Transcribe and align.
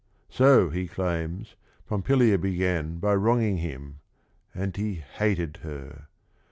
So, 0.31 0.71
he 0.71 0.87
claims, 0.87 1.53
Pompilia 1.87 2.39
began 2.39 2.97
by 2.97 3.13
wronging 3.13 3.57
him, 3.57 3.99
and 4.51 4.75
he 4.75 4.95
hated 4.95 5.57
her. 5.57 6.07